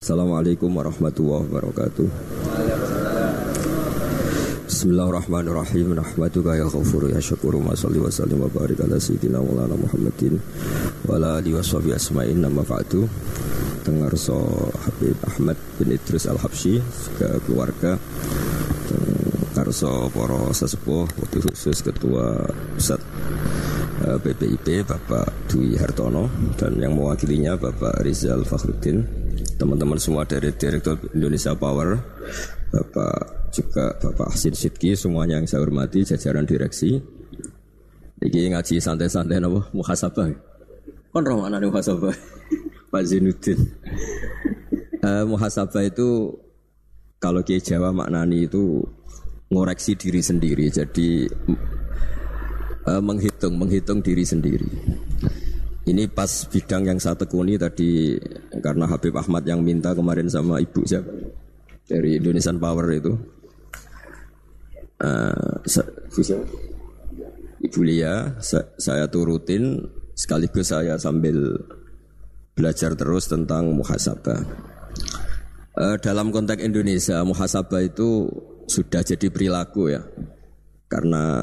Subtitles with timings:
[0.00, 2.08] Assalamualaikum warahmatullahi wabarakatuh.
[4.64, 5.92] Bismillahirrahmanirrahim.
[5.92, 10.40] Nahmaduka ya ghafuru ya syakuru Ma salli wa sallim wa barik ala sayyidina Maulana Muhammadin
[11.04, 13.04] Wa ala alihi wa sahbihi asma'in nama fa'adu
[13.84, 14.40] Dengar so
[14.88, 18.00] Habib Ahmad bin Idris Al-Habsyi Juga keluarga.
[19.52, 23.04] Karso poro sesepuh Waktu khusus ketua Pusat
[24.24, 29.19] BPIP Bapak Dwi Hartono Dan yang mewakilinya Bapak Rizal Fakhruddin
[29.58, 32.00] teman-teman semua dari Direktur Indonesia Power,
[32.70, 33.14] Bapak
[33.50, 37.02] juga Bapak Hasin Sidki, semuanya yang saya hormati, jajaran direksi.
[38.20, 40.28] Ini ngaji santai-santai napa muhasabah.
[41.10, 42.14] Kon roh mana muhasabah?
[42.92, 43.58] Pak Zainuddin.
[45.02, 46.36] uh, muhasabah itu
[47.20, 48.84] kalau Kiai Jawa maknani itu
[49.50, 50.68] ngoreksi diri sendiri.
[50.68, 51.26] Jadi
[52.86, 54.68] uh, menghitung menghitung diri sendiri.
[55.88, 58.20] Ini pas bidang yang saya tekuni tadi
[58.60, 61.08] karena Habib Ahmad yang minta kemarin sama ibu siapa
[61.88, 63.12] dari Indonesian Power itu.
[65.00, 65.56] Uh,
[67.60, 68.36] Ibu Lia,
[68.76, 69.80] saya turutin
[70.12, 71.56] sekaligus saya sambil
[72.52, 74.40] belajar terus tentang muhasabah.
[75.80, 78.28] Uh, dalam konteks Indonesia, muhasabah itu
[78.68, 80.04] sudah jadi perilaku ya.
[80.88, 81.40] Karena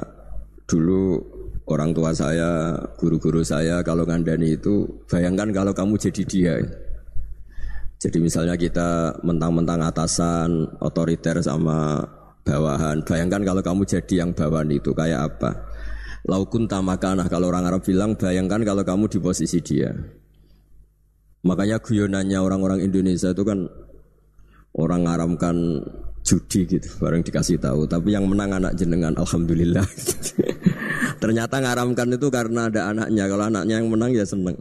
[0.69, 1.36] dulu
[1.67, 6.55] orang tua saya, guru-guru saya kalau ngandani itu bayangkan kalau kamu jadi dia.
[7.97, 11.97] Jadi misalnya kita mentang-mentang atasan, otoriter sama
[12.45, 13.03] bawahan.
[13.03, 15.51] Bayangkan kalau kamu jadi yang bawahan itu kayak apa?
[16.29, 19.91] Laukun tamakanah kalau orang Arab bilang bayangkan kalau kamu di posisi dia.
[21.43, 23.65] Makanya guyonannya orang-orang Indonesia itu kan
[24.77, 25.55] orang ngaramkan
[26.21, 27.87] judi gitu, bareng dikasih tahu.
[27.87, 29.85] Tapi yang menang anak jenengan, alhamdulillah.
[31.17, 33.25] Ternyata ngaramkan itu karena ada anaknya.
[33.25, 34.57] Kalau anaknya yang menang ya seneng.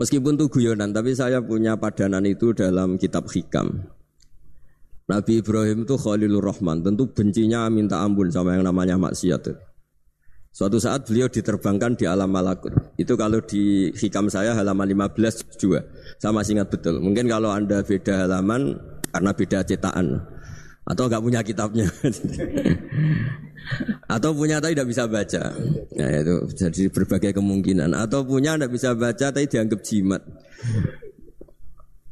[0.00, 3.84] Meskipun itu guyonan, tapi saya punya padanan itu dalam kitab hikam.
[5.04, 9.52] Nabi Ibrahim itu Khalilur Rahman, tentu bencinya minta ampun sama yang namanya maksiat.
[10.52, 12.72] Suatu saat beliau diterbangkan di alam malakut.
[13.00, 15.80] Itu kalau di hikam saya halaman 15 juga.
[16.20, 17.00] Saya masih ingat betul.
[17.00, 18.76] Mungkin kalau Anda beda halaman
[19.12, 20.20] karena beda cetakan.
[20.84, 21.88] Atau nggak punya kitabnya.
[24.08, 25.42] Atau punya tapi tidak bisa baca.
[25.96, 27.96] Nah itu jadi berbagai kemungkinan.
[27.96, 30.22] Atau punya tidak bisa baca tapi dianggap jimat.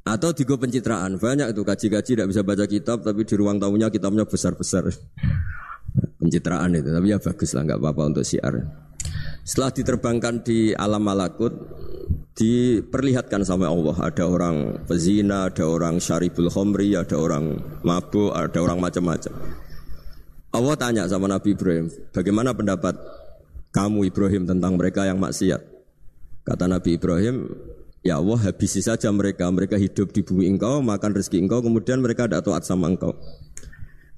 [0.06, 1.20] Atau digo pencitraan.
[1.20, 4.88] Banyak itu kaji-kaji tidak bisa baca kitab tapi di ruang tamunya kitabnya besar-besar.
[6.18, 6.88] Pencitraan itu.
[6.88, 8.54] Tapi ya bagus lah nggak apa-apa untuk siar.
[9.44, 11.52] Setelah diterbangkan di alam malakut,
[12.36, 18.78] diperlihatkan sama Allah ada orang pezina, ada orang syaribul khomri, ada orang mabuk, ada orang
[18.80, 19.32] macam-macam.
[20.50, 22.98] Allah tanya sama Nabi Ibrahim, bagaimana pendapat
[23.70, 25.62] kamu Ibrahim tentang mereka yang maksiat?
[26.42, 27.46] Kata Nabi Ibrahim,
[28.02, 32.26] ya Allah habisi saja mereka, mereka hidup di bumi engkau, makan rezeki engkau, kemudian mereka
[32.26, 33.14] tidak taat sama engkau.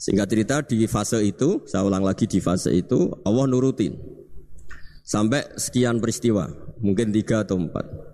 [0.00, 3.92] Singkat cerita di fase itu, saya ulang lagi di fase itu, Allah nurutin.
[5.04, 6.48] Sampai sekian peristiwa,
[6.80, 8.11] mungkin tiga atau empat.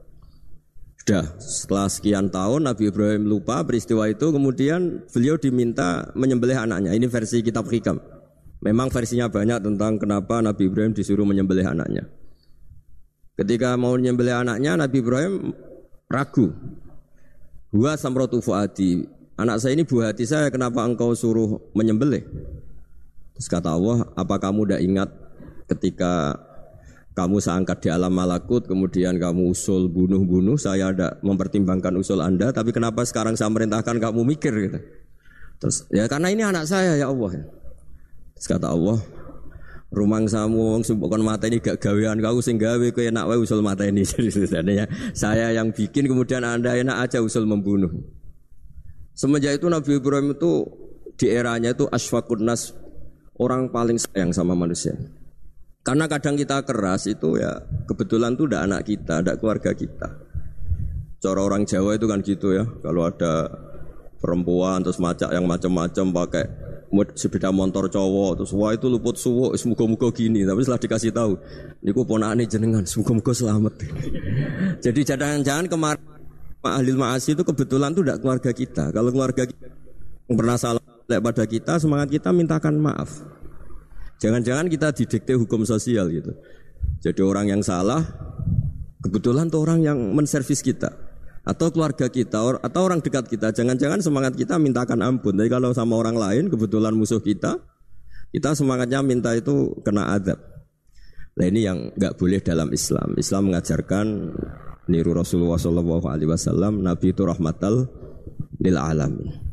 [1.09, 6.93] Sudah, setelah sekian tahun Nabi Ibrahim lupa peristiwa itu, kemudian beliau diminta menyembelih anaknya.
[6.93, 7.97] Ini versi kitab hikam.
[8.61, 12.05] Memang versinya banyak tentang kenapa Nabi Ibrahim disuruh menyembelih anaknya.
[13.41, 15.57] Ketika mau menyembelih anaknya, Nabi Ibrahim
[16.13, 16.53] ragu.
[17.73, 19.09] Huwa samrotu fuadi.
[19.41, 22.21] Anak saya ini buah hati saya, kenapa engkau suruh menyembelih?
[23.33, 25.09] Terus kata Allah, apa kamu tidak ingat
[25.73, 26.37] ketika
[27.19, 32.71] kamu saya di alam malakut, kemudian kamu usul bunuh-bunuh, saya ada mempertimbangkan usul Anda, tapi
[32.71, 34.79] kenapa sekarang saya merintahkan kamu mikir gitu?
[35.59, 37.43] Terus ya karena ini anak saya ya Allah.
[38.39, 39.03] Terus kata Allah,
[39.91, 40.87] rumang samu wong
[41.27, 44.07] mata ini gak gawean kau sing gawe kowe enak wae usul mata ini.
[45.23, 47.91] Saya yang bikin kemudian Anda enak aja usul membunuh.
[49.19, 50.63] Semenjak itu Nabi Ibrahim itu
[51.19, 52.71] di eranya itu asfakun nas
[53.35, 54.95] orang paling sayang sama manusia.
[55.89, 60.21] Karena kadang kita keras itu ya kebetulan tuh udah anak kita, ada keluarga kita.
[61.17, 62.69] Cara orang Jawa itu kan gitu ya.
[62.85, 63.49] Kalau ada
[64.21, 66.45] perempuan terus macak yang macam-macam pakai
[67.15, 71.33] sepeda motor cowok terus wah itu luput suwo semoga-moga gini tapi setelah dikasih tahu
[71.85, 73.73] niku ponakane jenengan semoga-moga selamat
[74.85, 76.05] jadi jangan-jangan kemarin
[76.59, 79.69] Pak Ahli Ma'asi itu kebetulan tuh tidak keluarga kita kalau keluarga kita
[80.27, 83.38] pernah salah pada kita semangat kita mintakan maaf
[84.19, 86.35] jangan-jangan kita didikte hukum sosial gitu
[87.03, 88.03] jadi orang yang salah
[89.03, 91.09] kebetulan tuh orang yang menservis kita
[91.49, 93.57] atau keluarga kita atau orang dekat kita.
[93.57, 95.33] Jangan-jangan semangat kita mintakan ampun.
[95.33, 97.57] Tapi kalau sama orang lain kebetulan musuh kita,
[98.29, 100.37] kita semangatnya minta itu kena adab.
[101.41, 103.17] Nah ini yang nggak boleh dalam Islam.
[103.17, 104.07] Islam mengajarkan
[104.93, 106.85] niru Rasulullah Wasallam.
[106.85, 107.89] Nabi itu rahmatal
[108.61, 109.48] lil alamin.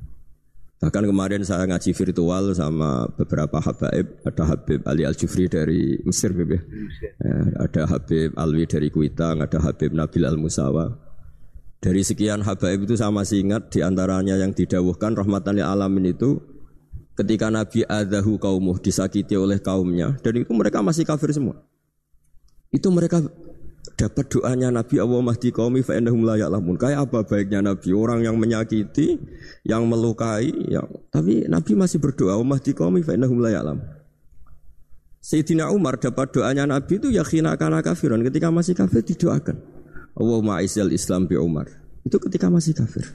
[0.86, 6.30] Bahkan kemarin saya ngaji virtual sama beberapa habaib, ada Habib Ali Al Jufri dari Mesir,
[6.30, 6.62] Bebe.
[7.26, 10.94] Ya, ada Habib Alwi dari Kuitang, ada Habib Nabil Al Musawa.
[11.82, 16.38] Dari sekian habaib itu saya masih ingat di antaranya yang didawuhkan rahmatan lil alamin itu
[17.18, 21.66] ketika Nabi adahu kaumuh disakiti oleh kaumnya dan itu mereka masih kafir semua.
[22.70, 23.26] Itu mereka
[23.96, 26.76] dapat doanya Nabi Allah mahdi qaumi fa innahum la ya'lamun.
[26.76, 29.16] Kayak apa baiknya Nabi orang yang menyakiti,
[29.64, 33.88] yang melukai, yang tapi Nabi masih berdoa Allah mahdi qaumi fa innahum la ya'lamun.
[35.26, 39.58] Sayyidina Umar dapat doanya Nabi itu yakhina kana kafiran ketika masih kafir didoakan.
[40.14, 41.66] Allahumma aizal Islam bi Umar.
[42.06, 43.10] Itu ketika masih kafir.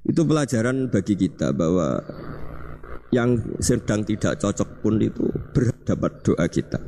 [0.00, 2.00] Itu pelajaran bagi kita bahwa
[3.12, 6.80] yang sedang tidak cocok pun itu berdapat doa kita.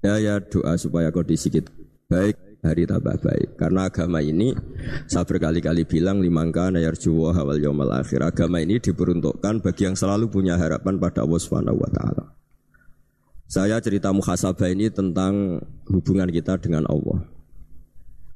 [0.00, 1.81] Ya ya doa supaya kondisi kita
[2.12, 3.58] baik hari tambah baik.
[3.58, 4.52] Karena agama ini
[5.08, 8.22] saya berkali-kali bilang limangka nayar juwa hawal yomal akhir.
[8.22, 12.24] Agama ini diperuntukkan bagi yang selalu punya harapan pada Allah Subhanahu wa taala.
[13.50, 15.60] Saya cerita muhasabah ini tentang
[15.90, 17.28] hubungan kita dengan Allah.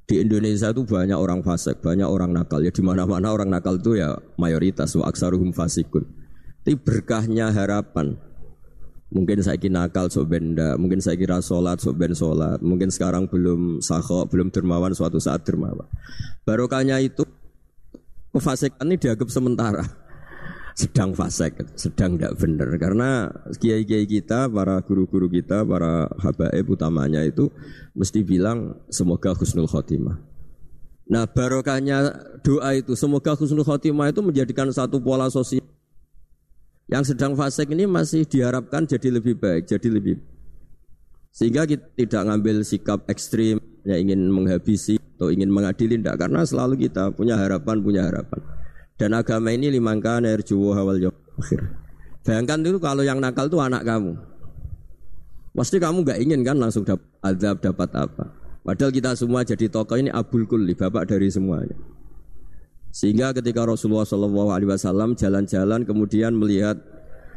[0.06, 2.60] Di Indonesia itu banyak orang fasik, banyak orang nakal.
[2.62, 6.04] Ya di mana-mana orang nakal itu ya mayoritas wa aksaruhum fasikun.
[6.62, 8.18] Tapi berkahnya harapan
[9.06, 13.30] Mungkin saya kira nakal sok benda, mungkin saya kira sholat sok ben sholat, mungkin sekarang
[13.30, 15.86] belum sahok, belum dermawan suatu saat dermawan.
[16.42, 17.22] Barokahnya itu
[18.34, 19.86] kefasikan ini dianggap sementara
[20.80, 23.30] sedang fasek, sedang tidak benar karena
[23.62, 27.46] kiai-kiai kita, para guru-guru kita, para habaib utamanya itu
[27.94, 30.18] mesti bilang semoga husnul khotimah.
[31.06, 32.10] Nah barokahnya
[32.42, 35.62] doa itu semoga husnul khotimah itu menjadikan satu pola sosial
[36.86, 40.22] yang sedang fasik ini masih diharapkan jadi lebih baik, jadi lebih
[41.36, 46.88] sehingga kita tidak ngambil sikap ekstrim yang ingin menghabisi atau ingin mengadili tidak karena selalu
[46.88, 48.40] kita punya harapan punya harapan.
[48.96, 50.96] Dan agama ini limangkan erjuwo hawal
[51.36, 51.60] akhir.
[52.24, 54.16] Bayangkan itu kalau yang nakal itu anak kamu.
[55.52, 58.24] Pasti kamu nggak ingin kan langsung dapat azab dapat apa.
[58.64, 61.76] Padahal kita semua jadi tokoh ini abul kulli bapak dari semuanya
[62.96, 66.80] sehingga ketika Rasulullah Wasallam jalan-jalan kemudian melihat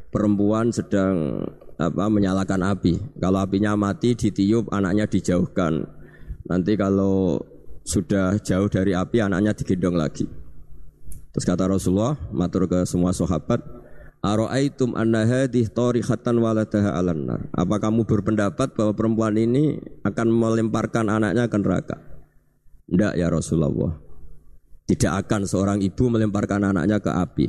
[0.07, 1.43] perempuan sedang
[1.75, 2.95] apa menyalakan api.
[3.19, 5.83] Kalau apinya mati ditiup anaknya dijauhkan.
[6.47, 7.43] Nanti kalau
[7.83, 10.23] sudah jauh dari api anaknya digendong lagi.
[11.35, 13.59] Terus kata Rasulullah matur ke semua sahabat,
[14.23, 17.51] Aro'aitum anna hadih tarihatan waladaha alannar.
[17.51, 19.75] Apa kamu berpendapat bahwa perempuan ini
[20.07, 21.97] akan melemparkan anaknya ke neraka?
[22.87, 24.08] Tidak ya Rasulullah.
[24.89, 27.45] Tidak akan seorang ibu melemparkan anaknya ke api.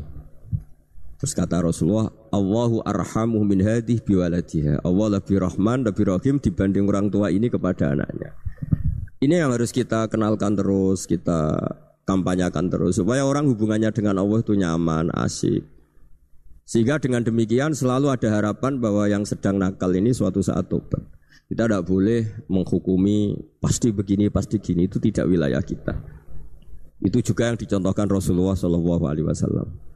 [1.17, 4.85] Terus kata Rasulullah, Allahu arhamu min hadih biwaladiha.
[4.85, 8.37] Allah lebih rahman, lebih rahim dibanding orang tua ini kepada anaknya.
[9.25, 11.57] Ini yang harus kita kenalkan terus, kita
[12.05, 15.65] kampanyakan terus supaya orang hubungannya dengan Allah itu nyaman, asik.
[16.69, 21.01] Sehingga dengan demikian selalu ada harapan bahwa yang sedang nakal ini suatu saat tobat.
[21.49, 26.20] Kita tidak boleh menghukumi pasti begini, pasti gini itu tidak wilayah kita.
[27.01, 29.91] Itu juga yang dicontohkan Rasulullah Shallallahu Alaihi Wasallam.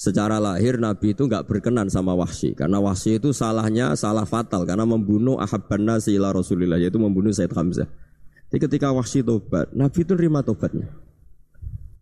[0.00, 4.88] Secara lahir Nabi itu nggak berkenan sama Wahsy karena Wahsy itu salahnya salah fatal karena
[4.88, 7.84] membunuh Ahabban Nasila Rasulullah yaitu membunuh Said Hamzah.
[8.48, 10.88] Jadi ketika Wahsy tobat, Nabi itu terima tobatnya.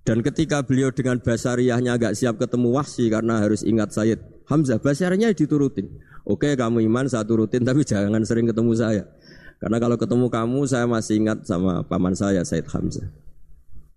[0.07, 5.35] Dan ketika beliau dengan basariahnya agak siap ketemu Wahsy karena harus ingat Said Hamzah, basariahnya
[5.35, 5.99] diturutin.
[6.23, 9.11] Oke kamu iman saya turutin tapi jangan sering ketemu saya.
[9.59, 13.11] Karena kalau ketemu kamu saya masih ingat sama paman saya Said Hamzah.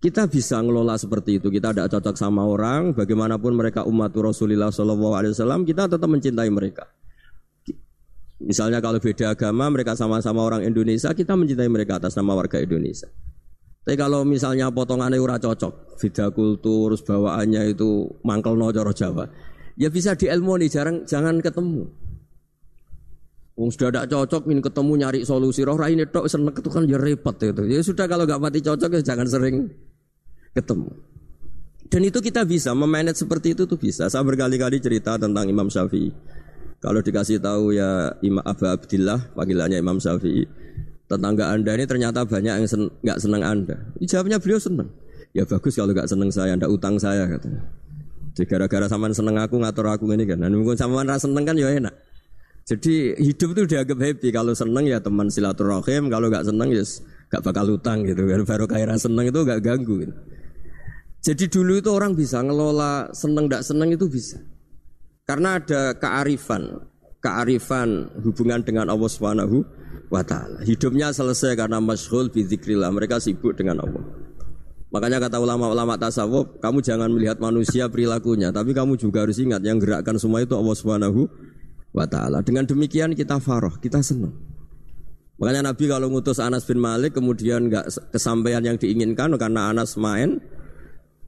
[0.02, 1.46] Kita bisa ngelola seperti itu.
[1.46, 6.90] Kita tidak cocok sama orang, bagaimanapun mereka umat Rasulullah SAW, kita tetap mencintai mereka.
[8.42, 13.06] Misalnya kalau beda agama, mereka sama-sama orang Indonesia, kita mencintai mereka atas nama warga Indonesia.
[13.86, 19.30] Tapi kalau misalnya potongannya ura cocok, beda kultur, bawaannya itu mangkel no Jawa,
[19.78, 21.86] ya bisa di nih, jarang jangan ketemu.
[23.54, 25.60] Wong sudah tidak cocok, ingin ketemu nyari solusi.
[25.62, 27.62] Roh ini tok seneng itu kan ya repot itu.
[27.68, 29.68] Ya sudah kalau nggak mati cocok ya jangan sering
[30.56, 30.90] ketemu.
[31.92, 34.08] Dan itu kita bisa memanage seperti itu tuh bisa.
[34.08, 36.08] Saya berkali-kali cerita tentang Imam Syafi'i.
[36.80, 40.48] Kalau dikasih tahu ya Imam Abu Abdillah, panggilannya Imam Syafi'i,
[41.04, 42.88] tetangga anda ini ternyata banyak yang sen
[43.20, 43.76] senang anda.
[44.00, 44.88] Jawabnya beliau senang.
[45.36, 47.60] Ya bagus kalau nggak senang saya, anda utang saya katanya.
[48.32, 50.40] Jadi gara-gara sama seneng aku ngatur aku ini kan.
[50.40, 51.92] Dan mungkin sama rasa seneng kan ya enak.
[52.64, 54.28] Jadi hidup itu dianggap happy.
[54.32, 56.08] Kalau seneng ya teman silaturahim.
[56.08, 56.80] Kalau nggak seneng ya
[57.28, 58.24] nggak bakal utang gitu.
[58.24, 60.08] Baru kaya seneng itu nggak ganggu.
[60.08, 60.14] Gitu.
[61.22, 64.42] Jadi dulu itu orang bisa ngelola seneng tidak seneng itu bisa.
[65.22, 66.82] Karena ada kearifan,
[67.22, 69.62] kearifan hubungan dengan Allah Subhanahu
[70.10, 70.22] wa.
[70.66, 72.90] Hidupnya selesai karena masyhul bidzikrillah.
[72.90, 74.02] Mereka sibuk dengan Allah.
[74.92, 79.80] Makanya kata ulama-ulama tasawuf, kamu jangan melihat manusia perilakunya, tapi kamu juga harus ingat yang
[79.80, 81.32] gerakkan semua itu Allah Subhanahu
[81.96, 82.44] wa taala.
[82.44, 84.36] Dengan demikian kita faroh, kita senang.
[85.40, 90.44] Makanya Nabi kalau ngutus Anas bin Malik kemudian nggak kesampaian yang diinginkan karena Anas main,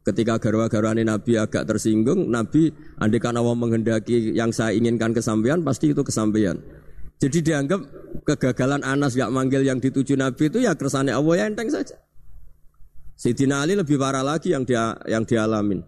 [0.05, 2.69] ketika garwa-garwani Nabi agak tersinggung, Nabi
[3.01, 6.61] andai Allah menghendaki yang saya inginkan kesampaian, pasti itu kesampaian.
[7.19, 7.81] Jadi dianggap
[8.29, 11.97] kegagalan Anas gak manggil yang dituju Nabi itu ya kersane Allah ya enteng saja.
[13.15, 15.81] Sayyidina Ali lebih parah lagi yang dia yang dialamin.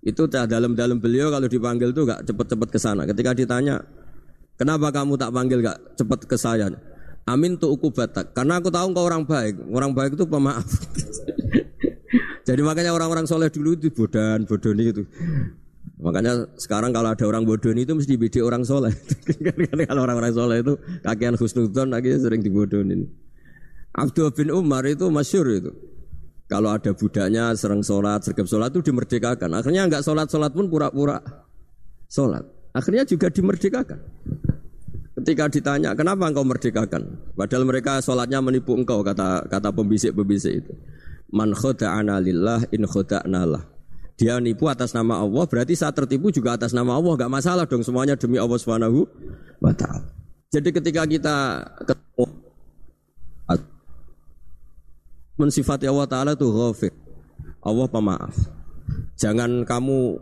[0.00, 3.04] Itu dalam-dalam beliau kalau dipanggil tuh gak cepet-cepet ke sana.
[3.04, 3.84] Ketika ditanya,
[4.56, 6.72] kenapa kamu tak panggil gak cepet ke saya?
[7.28, 8.32] Amin tuh uku batak.
[8.32, 9.60] Karena aku tahu kau orang baik.
[9.68, 10.64] Orang baik itu pemaaf.
[12.50, 15.06] Jadi makanya orang-orang soleh dulu itu bodan, bodoni itu.
[16.02, 18.90] Makanya sekarang kalau ada orang bodoni itu mesti beda orang soleh.
[19.86, 20.74] kalau orang-orang soleh itu
[21.06, 23.06] kakian khusnudon akhirnya sering dibodonin.
[23.94, 25.70] Abdul bin Umar itu masyur itu.
[26.50, 29.54] Kalau ada budaknya sering sholat, sergap sholat itu dimerdekakan.
[29.54, 31.22] Akhirnya nggak sholat-sholat pun pura-pura
[32.10, 32.42] sholat.
[32.74, 34.02] Akhirnya juga dimerdekakan.
[35.22, 37.14] Ketika ditanya, kenapa engkau merdekakan?
[37.38, 40.74] Padahal mereka sholatnya menipu engkau, kata kata pembisik-pembisik itu.
[41.30, 43.62] Man khoda'ana lillah in khoda'na lah.
[44.20, 47.16] Dia nipu atas nama Allah, berarti saat tertipu juga atas nama Allah.
[47.16, 49.08] Gak masalah dong, semuanya demi Allah Subhanahu
[49.64, 50.12] wa ta'ala.
[50.50, 51.36] Jadi ketika kita
[51.86, 52.26] ketemu
[55.40, 56.92] mensifati Allah Ta'ala itu ghafir.
[57.64, 58.36] Allah pemaaf.
[59.16, 60.20] Jangan kamu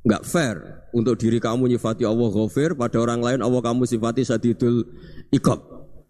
[0.00, 0.56] nggak fair
[0.90, 4.82] untuk diri kamu nyifati Allah ghafir, pada orang lain Allah kamu sifati sadidul
[5.30, 5.60] ikob.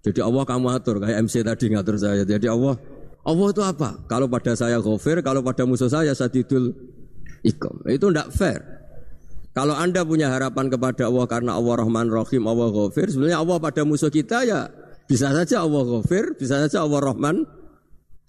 [0.01, 2.25] Jadi Allah kamu atur, kayak MC tadi ngatur saya.
[2.25, 2.81] Jadi Allah,
[3.31, 4.03] Allah itu apa?
[4.11, 6.75] Kalau pada saya ghafir, kalau pada musuh saya sadidul
[7.47, 7.87] ikob.
[7.87, 8.61] Itu nggak fair.
[9.51, 13.83] Kalau anda punya harapan kepada Allah karena Allah Rahman Rahim, Allah ghafir, sebenarnya Allah pada
[13.83, 14.71] musuh kita ya
[15.11, 17.43] bisa saja Allah ghafir, bisa saja Allah Rahman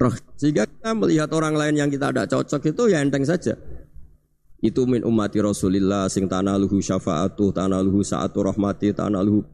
[0.01, 0.15] roh.
[0.37, 3.53] Sehingga kita melihat orang lain yang kita tidak cocok itu ya enteng saja.
[4.61, 9.45] Itu min umati Rasulillah sing tanaluhu syafaatu, tanaluhu saatu rahmati, tanaluhu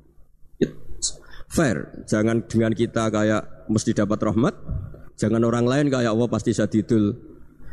[1.51, 2.04] fair.
[2.08, 4.56] Jangan dengan kita kayak mesti dapat rahmat,
[5.18, 7.12] jangan orang lain kayak Allah pasti sadidul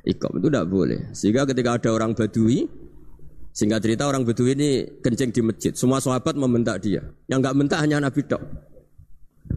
[0.04, 1.00] ikom itu tidak boleh.
[1.16, 2.66] Sehingga ketika ada orang badui,
[3.54, 4.70] sehingga cerita orang badui ini
[5.00, 7.04] kencing di masjid, semua sahabat membentak dia.
[7.28, 8.42] Yang nggak bentak hanya Nabi dok.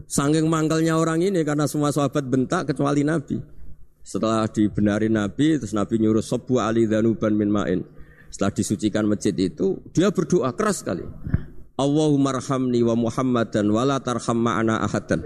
[0.08, 3.40] Sangking mangkalnya orang ini karena semua sahabat bentak kecuali Nabi.
[4.04, 7.80] Setelah dibenari Nabi, terus Nabi nyuruh sobu ali danuban min ma'in.
[8.32, 11.04] Setelah disucikan masjid itu, dia berdoa keras sekali.
[11.76, 15.24] Allahumma rahamni wa Muhammadan wa la tarham ma'ana ahadan.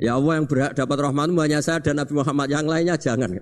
[0.00, 2.48] Ya Allah yang berhak dapat rahmatmu hanya saya dan Nabi Muhammad.
[2.48, 3.36] Yang lainnya jangan.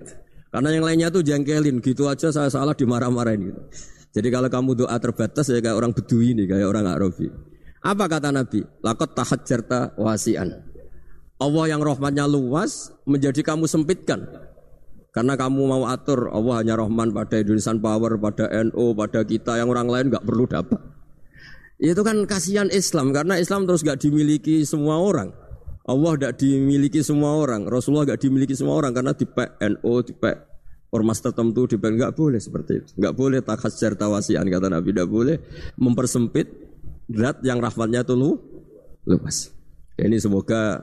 [0.51, 1.79] Karena yang lainnya tuh jengkelin.
[1.79, 3.61] Gitu aja saya salah dimarah-marahin gitu.
[4.19, 7.31] Jadi kalau kamu doa terbatas ya kayak orang bedui ini, kayak orang Arabi.
[7.79, 8.59] Apa kata Nabi?
[8.83, 10.51] Lakot tahajjarta wasian.
[11.39, 14.27] Allah yang rahmatnya luas menjadi kamu sempitkan.
[15.15, 19.71] Karena kamu mau atur Allah hanya rahman pada Indonesian Power, pada NU, pada kita yang
[19.71, 20.77] orang lain nggak perlu dapat.
[21.79, 25.31] Itu kan kasihan Islam karena Islam terus nggak dimiliki semua orang.
[25.89, 29.25] Allah tidak dimiliki semua orang, Rasulullah nggak dimiliki semua orang karena di
[29.73, 30.13] NU, di
[30.93, 35.41] ormas tertentu, di nggak boleh seperti itu, nggak boleh takhasyar tawasian kata Nabi, tidak boleh
[35.81, 36.45] mempersempit
[37.09, 38.13] zat yang rahmatnya itu
[39.09, 39.49] luas.
[39.97, 40.77] Ini semoga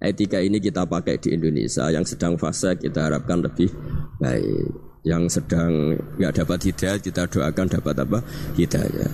[0.00, 3.68] etika ini kita pakai di Indonesia yang sedang fase kita harapkan lebih
[4.20, 8.18] baik yang sedang nggak dapat hidayah kita doakan dapat apa?
[8.58, 9.10] Hidayah.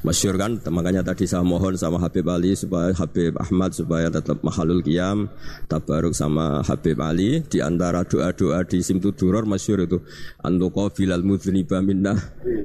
[0.00, 0.56] Masyur kan?
[0.56, 5.28] Makanya tadi saya mohon sama Habib Ali supaya Habib Ahmad supaya tetap mahalul qiyam
[5.68, 7.44] tabaruk sama Habib Ali.
[7.44, 10.00] Di antara doa-doa di simtu duror masyur itu
[10.40, 12.16] antuqa bilal mudhniba minna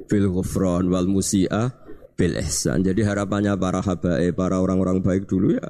[0.08, 1.76] bil ghufran wal musi'ah
[2.16, 2.88] bil ihsan.
[2.88, 5.68] Jadi harapannya para habaib para orang-orang baik dulu ya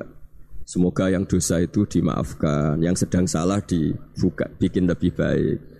[0.70, 5.79] Semoga yang dosa itu dimaafkan, yang sedang salah dibuka, bikin lebih baik.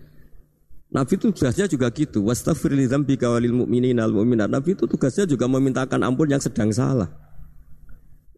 [0.90, 2.26] Nabi itu tugasnya juga gitu.
[2.26, 4.12] Wastafir al.
[4.50, 7.10] Nabi itu tugasnya juga memintakan ampun yang sedang salah.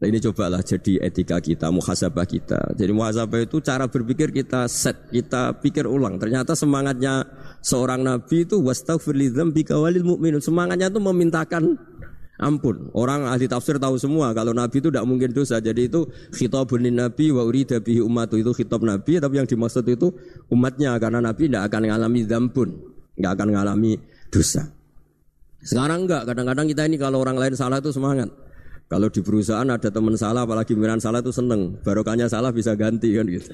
[0.01, 2.73] Nah ini cobalah jadi etika kita, muhasabah kita.
[2.73, 6.17] Jadi muhasabah itu cara berpikir kita set, kita pikir ulang.
[6.17, 7.21] Ternyata semangatnya
[7.61, 10.01] seorang nabi itu wastafir li dzambika walil.
[10.41, 11.77] Semangatnya itu memintakan
[12.41, 12.89] ampun.
[12.97, 15.61] Orang ahli tafsir tahu semua kalau Nabi itu tidak mungkin dosa.
[15.61, 20.11] Jadi itu khitabun Nabi wa urida bihi umat itu khitab Nabi tapi yang dimaksud itu
[20.49, 22.69] umatnya karena Nabi tidak akan mengalami zambun,
[23.15, 23.91] tidak akan mengalami
[24.33, 24.67] dosa.
[25.61, 28.33] Sekarang enggak, kadang-kadang kita ini kalau orang lain salah itu semangat.
[28.91, 31.79] Kalau di perusahaan ada teman salah, apalagi miran salah itu seneng.
[31.79, 33.47] Barokahnya salah bisa ganti kan gitu.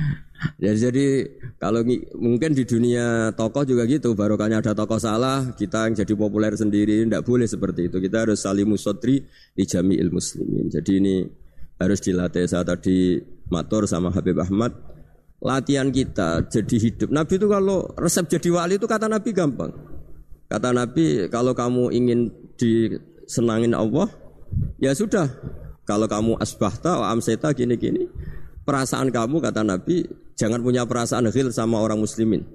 [0.64, 1.28] ya, jadi
[1.60, 1.84] kalau
[2.16, 4.16] mungkin di dunia tokoh juga gitu.
[4.16, 7.04] Barokahnya ada tokoh salah, kita yang jadi populer sendiri.
[7.04, 8.00] Tidak boleh seperti itu.
[8.00, 9.20] Kita harus saling musodri
[9.52, 10.72] di jami'il muslimin.
[10.72, 11.28] Jadi ini
[11.76, 12.48] harus dilatih.
[12.48, 13.20] Saya tadi
[13.52, 14.72] matur sama Habib Ahmad.
[15.40, 17.08] latihan kita jadi hidup.
[17.16, 19.72] Nabi itu kalau resep jadi wali itu kata Nabi gampang.
[20.52, 22.28] Kata Nabi kalau kamu ingin
[22.60, 24.12] disenangin Allah,
[24.80, 25.28] ya sudah.
[25.88, 28.06] Kalau kamu asbahta, amseta gini-gini,
[28.62, 30.06] perasaan kamu kata Nabi
[30.38, 32.46] jangan punya perasaan ghil sama orang muslimin.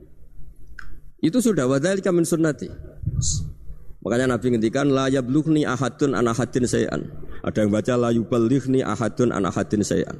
[1.19, 2.71] Itu sudah wadhalika min sunnati.
[4.05, 7.09] Makanya Nabi ngendikan la yablughni ahadun an ahadin sayan.
[7.41, 10.13] Ada yang baca la yuballighni ahadun an ahadin sayan.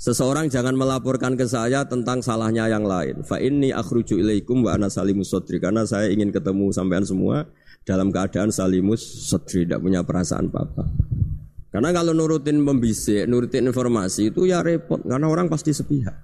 [0.00, 3.22] Seseorang jangan melaporkan ke saya tentang salahnya yang lain.
[3.22, 5.60] Fa inni akhruju ilaikum wa ana salimus sodri.
[5.62, 7.46] Karena saya ingin ketemu sampean semua
[7.84, 9.64] dalam keadaan salimus sodri.
[9.64, 10.84] Tidak punya perasaan apa-apa.
[11.70, 15.00] Karena kalau nurutin membisik, nurutin informasi itu ya repot.
[15.06, 16.14] Karena orang pasti sepihak.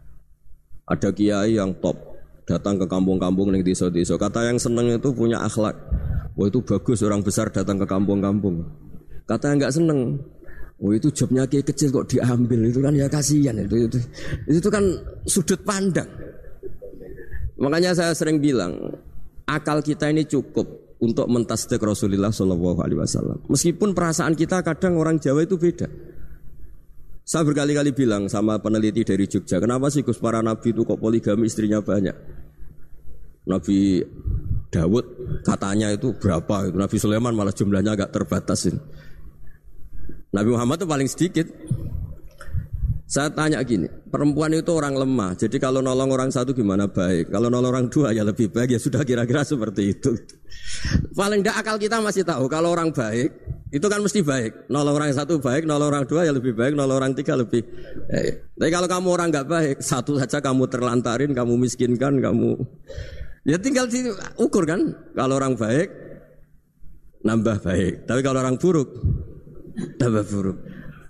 [0.86, 2.18] Ada kiai yang top.
[2.46, 4.14] Datang ke kampung-kampung nih desa-desa.
[4.14, 5.74] Kata yang seneng itu punya akhlak.
[6.38, 8.62] Wah itu bagus orang besar datang ke kampung-kampung.
[9.26, 10.14] Kata yang nggak seneng,
[10.76, 13.98] Oh itu jobnya kayak kecil kok diambil itu kan ya kasihan itu itu
[14.44, 14.84] itu kan
[15.24, 16.04] sudut pandang.
[17.56, 18.92] Makanya saya sering bilang
[19.48, 23.38] akal kita ini cukup untuk mentasdek Rasulullah Shallallahu Alaihi Wasallam.
[23.52, 25.88] Meskipun perasaan kita kadang orang Jawa itu beda.
[27.26, 31.50] Saya berkali-kali bilang sama peneliti dari Jogja, kenapa sih Gus para nabi itu kok poligami
[31.50, 32.14] istrinya banyak?
[33.46, 34.02] Nabi
[34.70, 35.06] Dawud
[35.46, 38.78] katanya itu berapa itu Nabi Sulaiman malah jumlahnya agak terbatas ini.
[40.34, 41.46] Nabi Muhammad itu paling sedikit.
[43.06, 45.38] Saya tanya gini, perempuan itu orang lemah.
[45.38, 47.30] Jadi kalau nolong orang satu gimana baik?
[47.30, 48.74] Kalau nolong orang dua ya lebih baik.
[48.74, 50.18] Ya sudah kira-kira seperti itu.
[51.14, 53.30] Paling tidak akal kita masih tahu kalau orang baik
[53.70, 54.66] itu kan mesti baik.
[54.66, 57.62] Nolong orang satu baik, nolong orang dua ya lebih baik, nolong orang tiga lebih
[58.10, 58.58] baik.
[58.58, 62.58] Tapi kalau kamu orang nggak baik, satu saja kamu terlantarin, kamu miskinkan, kamu
[63.46, 63.86] Ya tinggal
[64.42, 64.82] ukur kan.
[65.14, 65.94] Kalau orang baik
[67.22, 68.02] nambah baik.
[68.10, 68.90] Tapi kalau orang buruk
[70.02, 70.58] tambah buruk.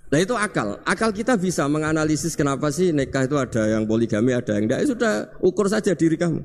[0.07, 0.79] Nah itu akal.
[0.87, 4.79] Akal kita bisa menganalisis kenapa sih nikah itu ada yang poligami, ada yang tidak.
[4.79, 6.39] Ya sudah ukur saja diri kamu.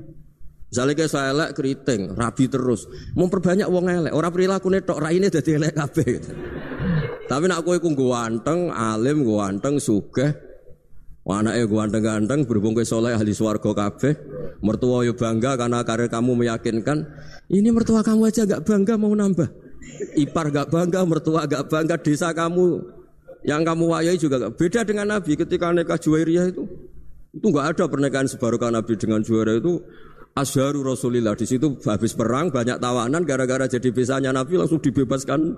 [0.73, 2.89] Misalnya kayak saya elek keriting, rabi terus.
[3.13, 4.13] Memperbanyak uang elek.
[4.17, 6.07] Orang perilaku netok raine jadi elek kabeh.
[6.17, 6.31] Gitu.
[7.29, 10.33] Tapi nak kowe ku ganteng, alim, ganteng, sugih,
[11.23, 14.11] Anaknya ganteng-ganteng berhubung ke soleh ahli swargo kabeh.
[14.59, 17.07] Mertua yo bangga karena karir kamu meyakinkan.
[17.47, 19.47] Ini mertua kamu aja gak bangga mau nambah.
[20.19, 22.83] Ipar gak bangga, mertua gak bangga, desa kamu
[23.43, 26.63] yang kamu wayai juga beda dengan Nabi ketika nikah Juwairiyah itu.
[27.33, 29.81] Itu gak ada pernikahan sebarokah Nabi dengan Juwairiyah itu
[30.33, 35.53] Asharu Rasulillah di situ habis perang banyak tawanan gara-gara jadi bisanya Nabi langsung dibebaskan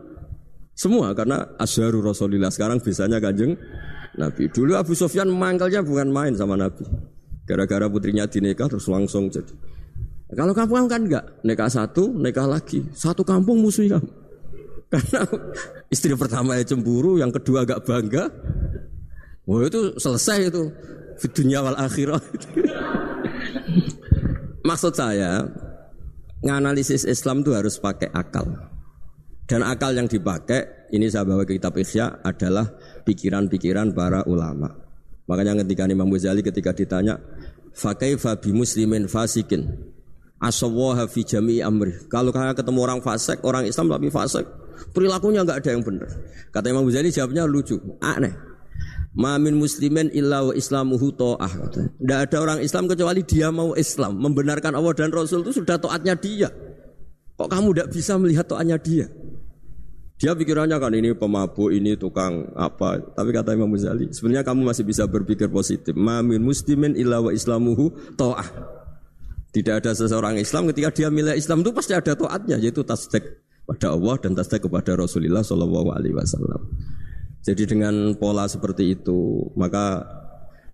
[0.75, 3.55] semua karena Asharu Rasulillah sekarang bisanya kanjeng
[4.19, 4.51] Nabi.
[4.51, 6.83] Dulu Abu Sofyan mangkalnya bukan main sama Nabi.
[7.47, 9.53] Gara-gara putrinya dinikah terus langsung jadi.
[10.35, 12.83] Kalau kamu kan enggak, nikah satu, nikah lagi.
[12.91, 14.24] Satu kampung musuh kamu.
[14.91, 15.21] Karena
[15.89, 18.29] istri pertama ya cemburu, yang kedua agak bangga.
[19.45, 20.63] Wah itu selesai itu.
[21.31, 21.77] Dunia wal.
[24.65, 25.45] Maksud saya,
[26.41, 28.45] nganalisis Islam itu harus pakai akal.
[29.45, 32.65] Dan akal yang dipakai, ini saya bawa ke kitab Ihya adalah
[33.05, 34.73] pikiran-pikiran para ulama.
[35.29, 37.21] Makanya ketika Imam Ghazali ketika ditanya,
[37.73, 39.93] "Fakaifa bi muslimin fasikin?"
[40.39, 41.95] Asawaha fi jami'i amri.
[42.11, 44.43] Kalau kalian ketemu orang fasik, orang Islam tapi fasik,
[44.91, 46.11] perilakunya enggak ada yang benar.
[46.51, 48.35] Kata Imam Ghazali jawabnya lucu, aneh.
[49.15, 51.71] Mamin muslimin illa wa islamuhu to'ah.
[51.71, 54.19] Tidak ada orang Islam kecuali dia mau Islam.
[54.19, 56.51] Membenarkan Allah dan Rasul itu sudah to'atnya dia.
[57.39, 59.07] Kok kamu tidak bisa melihat to'atnya dia?
[60.19, 62.99] Dia pikirannya kan ini pemabuk, ini tukang apa.
[63.15, 65.95] Tapi kata Imam Muzali, sebenarnya kamu masih bisa berpikir positif.
[65.95, 68.47] Mamin muslimin illa wa islamuhu to'ah.
[69.55, 73.95] Tidak ada seseorang Islam ketika dia milik Islam itu pasti ada to'atnya, yaitu tasdek pada
[73.95, 76.75] Allah dan tasdek kepada Rasulullah Shallallahu Alaihi Wasallam.
[77.39, 80.03] Jadi dengan pola seperti itu, maka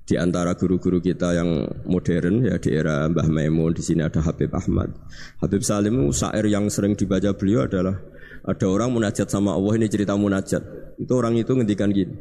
[0.10, 4.50] di antara guru-guru kita yang modern ya di era Mbah Maimun di sini ada Habib
[4.50, 4.90] Ahmad.
[5.46, 8.02] Habib Salim syair yang sering dibaca beliau adalah
[8.42, 10.64] ada orang munajat sama Allah ini cerita munajat.
[10.98, 12.18] Itu orang itu ngendikan gini.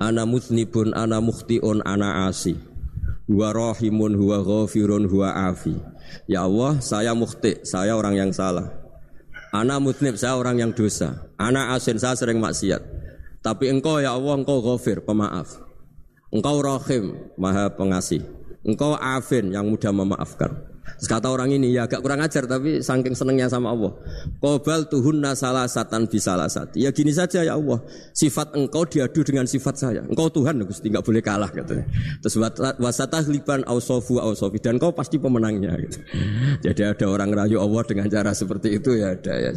[0.00, 2.56] Ana musnibun, ana mukhtiun, ana asi.
[3.28, 5.76] Huwa rahimun, huwa ghafirun, huwa afi.
[6.24, 8.72] Ya Allah, saya mukhti, saya orang yang salah.
[9.52, 11.28] Ana musnib, saya orang yang dosa.
[11.36, 12.80] Ana asin, saya sering maksiat.
[13.44, 15.60] Tapi engkau ya Allah, engkau ghafir, pemaaf.
[16.32, 18.37] Engkau rahim, maha pengasih.
[18.68, 20.52] Engkau afin, yang mudah memaafkan.
[20.98, 23.94] Terus kata orang ini ya agak kurang ajar tapi saking senengnya sama Allah.
[24.42, 26.82] Qobal tuhunna salah satan bisalah sati.
[26.82, 27.78] Ya gini saja ya Allah.
[28.16, 30.02] Sifat engkau diadu dengan sifat saya.
[30.02, 31.86] Engkau Tuhan Gusti nggak boleh kalah katanya.
[32.24, 32.34] Terus
[32.82, 36.02] wasatah liban ausofu ausofi dan kau pasti pemenangnya gitu.
[36.66, 39.50] Jadi ada orang rayu Allah dengan cara seperti itu ya ada ya.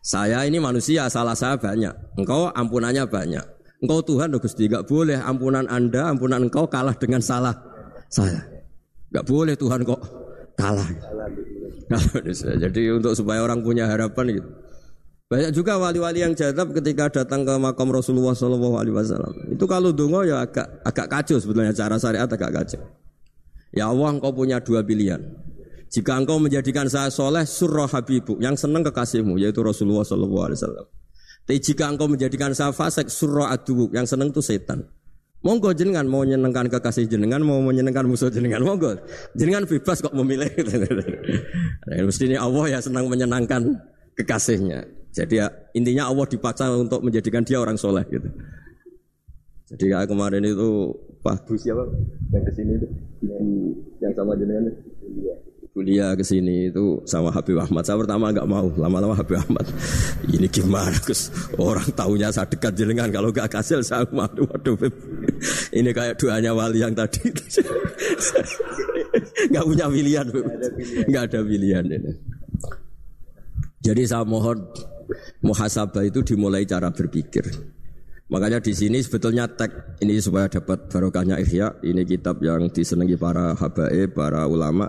[0.00, 1.92] Saya ini manusia salah saya banyak.
[2.16, 3.44] Engkau ampunannya banyak.
[3.84, 7.69] Engkau Tuhan Gusti nggak boleh ampunan Anda, ampunan engkau kalah dengan salah
[8.10, 8.42] saya.
[9.10, 10.00] Gak boleh Tuhan kok
[10.58, 10.90] kalah.
[12.62, 14.50] Jadi untuk supaya orang punya harapan gitu.
[15.30, 19.54] Banyak juga wali-wali yang jadab ketika datang ke makam Rasulullah Shallallahu Alaihi Wasallam.
[19.54, 22.82] Itu kalau dungo ya agak agak kacau sebetulnya cara syariat agak kacau.
[23.70, 25.22] Ya Allah, engkau punya dua pilihan.
[25.90, 30.86] Jika engkau menjadikan saya soleh, surah habibu, yang senang kekasihmu, yaitu Rasulullah Shallallahu Alaihi Wasallam.
[31.46, 34.82] Tapi jika engkau menjadikan saya fasik, surah adubu, yang senang itu setan.
[35.40, 39.00] Monggo jenengan mau menyenangkan kekasih jenengan, mau menyenangkan musuh jenengan, monggo.
[39.32, 40.52] Jenengan bebas kok memilih.
[40.52, 43.80] nah, mestinya Allah ya senang menyenangkan
[44.20, 44.84] kekasihnya.
[45.16, 48.28] Jadi ya, intinya Allah dipaksa untuk menjadikan dia orang soleh gitu.
[49.72, 50.92] Jadi ya, kemarin itu
[51.24, 51.88] Pak Bu siapa
[52.36, 52.88] yang ke sini itu
[53.24, 53.44] yang,
[54.02, 54.68] yang sama jenengan
[55.70, 57.86] kuliah ke sini itu sama Habib Ahmad.
[57.86, 59.66] Saya pertama nggak mau, lama-lama Habib Ahmad.
[60.26, 61.30] Ini gimana, Gus?
[61.56, 64.74] Orang tahunya saya dekat jenengan, kalau nggak kasih saya waduh, waduh,
[65.70, 67.30] Ini kayak doanya wali yang tadi.
[69.50, 70.26] Nggak punya pilihan,
[71.06, 72.12] nggak ada pilihan ini.
[73.80, 74.60] Jadi saya mohon
[75.40, 77.46] muhasabah itu dimulai cara berpikir.
[78.30, 81.82] Makanya di sini sebetulnya tag ini supaya dapat barokahnya Ihya.
[81.82, 84.86] Ini kitab yang disenangi para habaib, para ulama.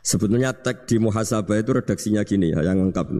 [0.00, 3.12] Sebetulnya tag di muhasabah itu redaksinya gini ya, yang lengkap.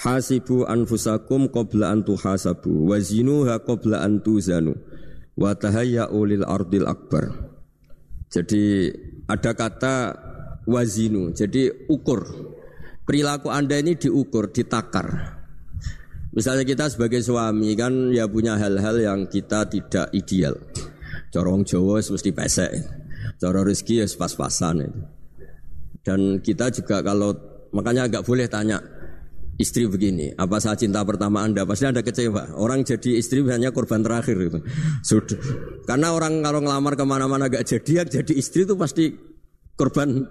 [0.00, 4.72] Hasibu anfusakum qabla an tuhasabu wa zinuha qabla an tuzanu
[5.36, 7.30] wa tahayya'u lil ardil akbar.
[8.30, 8.88] Jadi
[9.26, 9.94] ada kata
[10.64, 12.22] wazinu, jadi ukur.
[13.02, 15.40] Perilaku Anda ini diukur, ditakar.
[16.30, 20.54] Misalnya kita sebagai suami kan ya punya hal-hal yang kita tidak ideal.
[21.34, 22.70] Corong Jawa mesti pesek.
[23.42, 25.00] Corong rezeki ya pas-pasan itu.
[26.00, 27.36] Dan kita juga kalau
[27.70, 28.80] makanya nggak boleh tanya
[29.60, 31.68] istri begini, apa saya cinta pertama anda?
[31.68, 32.56] Pasti anda kecewa.
[32.56, 34.58] Orang jadi istri hanya korban terakhir itu.
[35.04, 35.36] Sudah.
[35.84, 39.12] Karena orang kalau ngelamar ke mana-mana gak jadi, jadi istri itu pasti
[39.76, 40.24] korban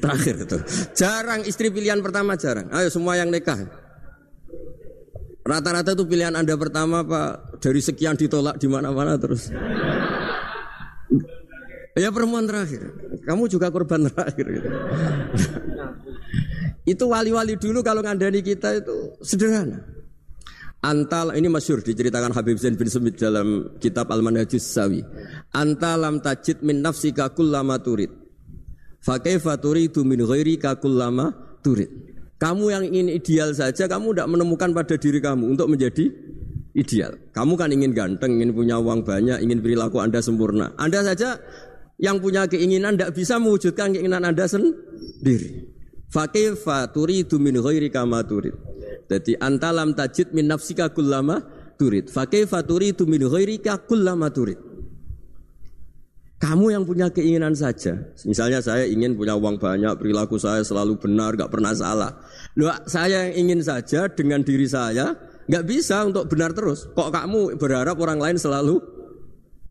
[0.00, 0.58] Terakhir itu.
[0.96, 2.72] Jarang istri pilihan pertama jarang.
[2.72, 3.58] Ayo semua yang nikah.
[5.44, 9.52] Rata-rata itu pilihan Anda pertama Pak dari sekian ditolak di mana-mana terus.
[12.00, 12.96] Ya perempuan terakhir.
[13.28, 14.68] Kamu juga korban terakhir gitu.
[16.96, 19.84] itu wali-wali dulu kalau ngandani kita itu sederhana.
[20.80, 25.04] Antal ini masyur diceritakan Habib Zain bin Semit dalam kitab Al-Manhajus Sawi.
[25.52, 28.08] Antalam tajid min nafsika kullama turid.
[29.04, 31.92] Fakaifa turidu min ghairika kullama turid.
[32.40, 36.08] Kamu yang ingin ideal saja kamu tidak menemukan pada diri kamu untuk menjadi
[36.72, 37.12] ideal.
[37.36, 40.72] Kamu kan ingin ganteng, ingin punya uang banyak, ingin perilaku Anda sempurna.
[40.80, 41.36] Anda saja
[42.00, 45.68] yang punya keinginan tidak bisa mewujudkan keinginan Anda sendiri.
[46.10, 48.56] Fakaifa turidu min ghairika ma turid.
[49.06, 51.44] Jadi antalam tajid min nafsika kullama
[51.76, 52.08] turid.
[52.10, 54.58] Fakaifa turidu min ghairika kullama turid.
[56.40, 58.00] Kamu yang punya keinginan saja.
[58.24, 62.16] Misalnya saya ingin punya uang banyak, perilaku saya selalu benar, gak pernah salah.
[62.56, 65.12] Loh, saya yang ingin saja dengan diri saya,
[65.52, 66.88] gak bisa untuk benar terus.
[66.96, 68.80] Kok kamu berharap orang lain selalu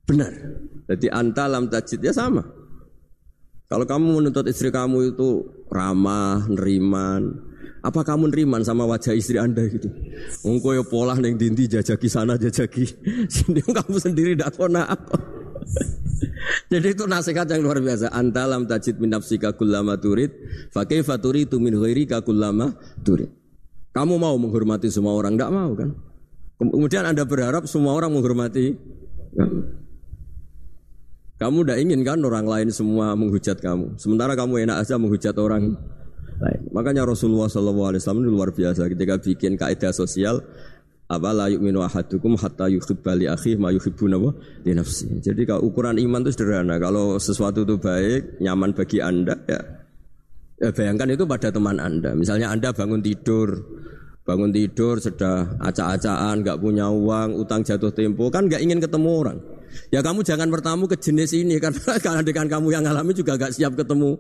[0.06, 0.30] benar?
[0.89, 2.41] Jadi antalam tajid ya sama.
[3.69, 7.38] Kalau kamu menuntut istri kamu itu ramah, neriman,
[7.86, 9.88] apa kamu neriman sama wajah istri anda gitu?
[10.41, 12.89] Engkau ya pola neng dinti jajaki sana jajaki,
[13.34, 15.15] sini kamu sendiri tidak kona apa?
[16.73, 18.10] Jadi itu nasihat yang luar biasa.
[18.10, 20.34] Antalam tajid min nafsika kullama turid,
[20.73, 22.73] fa kaifa turidu min ghairika kullama
[23.06, 23.30] turid.
[23.93, 25.93] Kamu mau menghormati semua orang, tidak mau kan?
[26.58, 28.75] Kemudian Anda berharap semua orang menghormati
[29.38, 29.79] kamu.
[31.39, 33.95] Kamu tidak ingin kan orang lain semua menghujat kamu.
[33.95, 35.71] Sementara kamu enak aja menghujat orang
[36.39, 36.62] lain.
[36.75, 40.43] Makanya Rasulullah SAW luar biasa ketika bikin kaidah sosial
[41.10, 44.36] apa la yu'minu ahadukum hatta yuhibba li akhi ma yuhibbu nawa
[44.67, 45.10] li nafsi.
[45.23, 46.75] Jadi kalau ukuran iman itu sederhana.
[46.75, 49.60] Kalau sesuatu itu baik, nyaman bagi Anda ya,
[50.60, 52.13] ya bayangkan itu pada teman Anda.
[52.13, 53.63] Misalnya Anda bangun tidur,
[54.21, 59.39] bangun tidur sudah acak-acakan, nggak punya uang, utang jatuh tempo, kan nggak ingin ketemu orang.
[59.90, 63.54] Ya kamu jangan bertamu ke jenis ini karena karena dengan kamu yang alami juga nggak
[63.56, 64.18] siap ketemu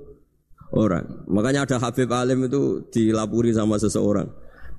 [0.73, 1.25] orang.
[1.29, 4.29] Makanya ada Habib Alim itu dilapuri sama seseorang.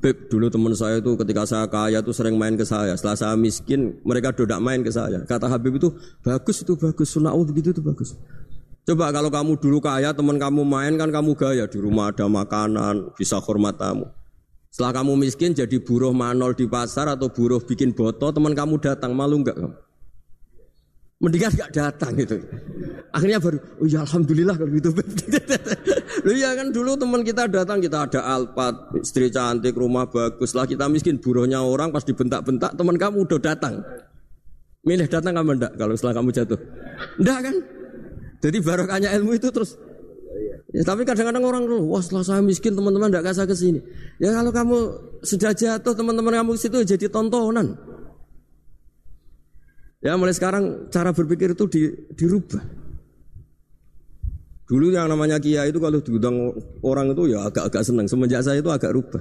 [0.01, 2.97] Beb, dulu teman saya itu ketika saya kaya itu sering main ke saya.
[2.97, 5.21] Setelah saya miskin, mereka tidak main ke saya.
[5.29, 5.93] Kata Habib itu,
[6.25, 7.13] bagus itu bagus.
[7.13, 8.17] Sunnah begitu itu bagus.
[8.89, 11.69] Coba kalau kamu dulu kaya, teman kamu main kan kamu gaya.
[11.69, 14.09] Di rumah ada makanan, bisa hormat tamu.
[14.73, 19.13] Setelah kamu miskin jadi buruh manol di pasar atau buruh bikin boto, teman kamu datang,
[19.13, 19.77] malu enggak kamu?
[21.21, 22.41] Mendingan gak datang gitu.
[23.13, 24.89] Akhirnya baru, oh ya alhamdulillah kalau gitu.
[26.25, 30.57] Lu ya kan dulu teman kita datang kita ada alpat, istri cantik, rumah bagus.
[30.57, 33.85] Lah kita miskin, buruhnya orang pas dibentak-bentak, teman kamu udah datang.
[34.81, 36.61] Milih datang kamu enggak kalau setelah kamu jatuh?
[37.21, 37.57] Enggak kan?
[38.41, 39.77] Jadi barokahnya ilmu itu terus
[40.71, 43.81] Ya, tapi kadang-kadang orang tuh, wah setelah saya miskin teman-teman tidak kasih ke sini.
[44.23, 44.77] Ya kalau kamu
[45.27, 47.75] sudah jatuh teman-teman kamu ke situ jadi tontonan.
[50.01, 51.83] Ya mulai sekarang cara berpikir itu di,
[52.17, 52.65] dirubah.
[54.65, 58.07] Dulu yang namanya kiai itu kalau diundang orang itu ya agak-agak senang.
[58.09, 59.21] Semenjak saya itu agak rubah.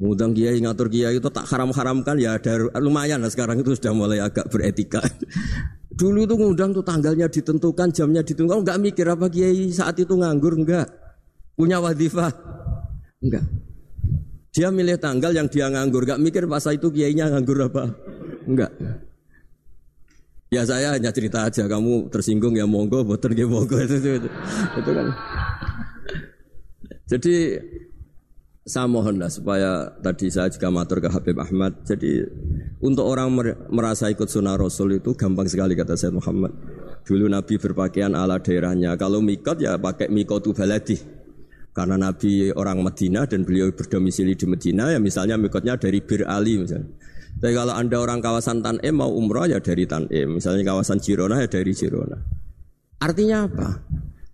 [0.00, 4.24] Mengundang kiai, ngatur kiai itu tak haram-haramkan ya ada lumayan lah sekarang itu sudah mulai
[4.24, 5.04] agak beretika.
[6.00, 8.64] Dulu itu ngundang tuh tanggalnya ditentukan, jamnya ditentukan.
[8.64, 10.88] Enggak mikir apa kiai saat itu nganggur enggak.
[11.54, 12.32] Punya wadifah
[13.20, 13.44] enggak.
[14.54, 17.90] Dia milih tanggal yang dia nganggur, enggak mikir pas itu kiainya nganggur apa.
[18.48, 18.70] Enggak.
[20.54, 24.28] Ya saya hanya cerita aja, kamu tersinggung ya monggo, boter ya monggo itu, itu, itu,
[24.78, 25.06] itu kan.
[27.10, 27.34] Jadi
[28.64, 31.84] saya mohonlah supaya tadi saya juga matur ke Habib Ahmad.
[31.84, 32.24] Jadi
[32.80, 33.28] untuk orang
[33.68, 36.54] merasa ikut sunnah Rasul itu gampang sekali kata saya Muhammad.
[37.04, 38.96] Dulu Nabi berpakaian ala daerahnya.
[38.96, 40.96] Kalau mikot ya pakai mikotu baladi.
[41.74, 46.56] Karena Nabi orang Medina dan beliau berdomisili di Medina ya misalnya mikotnya dari Bir Ali
[46.56, 46.88] misalnya.
[47.38, 50.38] Tapi kalau anda orang kawasan Tanim mau umroh ya dari Tanim.
[50.38, 52.16] Misalnya kawasan Jirona ya dari Jirona.
[53.02, 53.68] Artinya apa?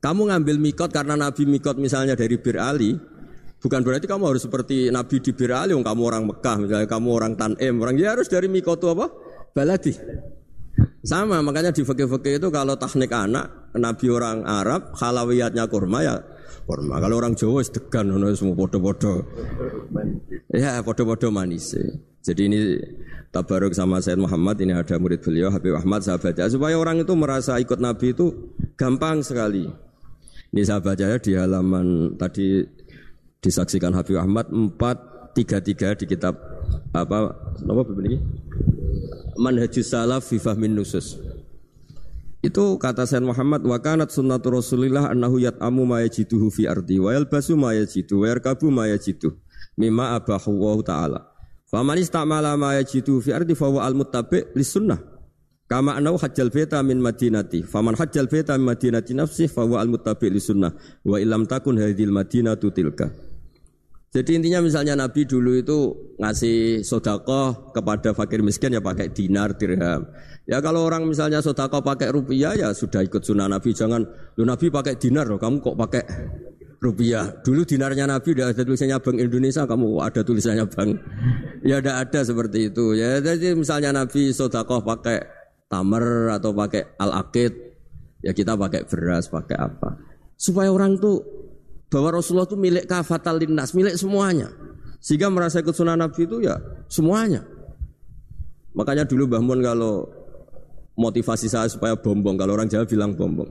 [0.01, 2.97] Kamu ngambil mikot karena Nabi mikot misalnya dari Bir Ali,
[3.61, 7.33] Bukan berarti kamu harus seperti Nabi di Bir Ali, kamu orang Mekah, misalnya kamu orang
[7.37, 9.13] Tanim, orang ya harus dari Mikotu apa?
[9.53, 9.93] Baladi.
[11.05, 16.17] Sama, makanya di fakir-fakir itu kalau teknik anak, Nabi orang Arab, halawiyatnya kurma ya
[16.65, 16.97] kurma.
[17.05, 19.29] Kalau orang Jawa degan, semua bodoh-bodoh.
[20.57, 21.77] Ya, bodoh-bodoh manis.
[22.21, 22.61] Jadi ini
[23.33, 27.57] tabaruk sama Said Muhammad, ini ada murid beliau, Habib Ahmad, sahabat Supaya orang itu merasa
[27.57, 29.65] ikut Nabi itu gampang sekali.
[30.51, 32.61] Ini saya baca di halaman tadi
[33.41, 36.35] disaksikan Habib Ahmad 433 di kitab
[36.91, 38.19] apa apa ini?
[39.39, 41.17] Manhajus Salaf fi Fahmin Nusus.
[42.43, 47.13] Itu kata Sayyid Muhammad wa kanat sunnatu Rasulillah annahu yat'amu ma yajiduhu fi ardi wa
[47.13, 49.37] yalbasu ma yajidu wa yarkabu ma yajidu
[49.79, 51.30] mimma abahu wa ta'ala.
[51.71, 54.99] Faman istamala ma yajidu fi ardi fa al-muttabi' lis sunnah.
[55.71, 57.63] Kama anau hajjal beta min madinati.
[57.63, 60.75] Faman hajjal beta min madinati nafsi fa al-muttabi' lis sunnah.
[61.07, 63.07] Wa ilam takun hadhil madinatu tilka.
[64.11, 65.79] Jadi intinya misalnya Nabi dulu itu
[66.19, 70.11] ngasih sodakoh kepada fakir miskin ya pakai dinar, dirham.
[70.51, 73.71] Ya kalau orang misalnya sodakoh pakai rupiah ya sudah ikut sunnah Nabi.
[73.71, 74.03] Jangan,
[74.35, 76.03] lu Nabi pakai dinar loh, kamu kok pakai
[76.83, 77.39] rupiah.
[77.45, 80.91] Dulu dinarnya Nabi udah ada tulisannya Bank Indonesia, kamu ada tulisannya Bank.
[81.61, 82.97] Ya tidak ada seperti itu.
[82.97, 85.21] Ya jadi misalnya Nabi sodakoh pakai
[85.69, 87.53] tamer atau pakai al-akid,
[88.25, 90.01] ya kita pakai beras, pakai apa.
[90.41, 91.21] Supaya orang tuh
[91.93, 94.49] bahwa Rasulullah itu milik kafatal linnas, milik semuanya.
[95.01, 96.57] Sehingga merasa ikut sunnah Nabi itu ya
[96.89, 97.45] semuanya.
[98.73, 100.07] Makanya dulu Mbah Mun kalau
[100.97, 103.49] motivasi saya supaya bombong, kalau orang Jawa bilang bombong.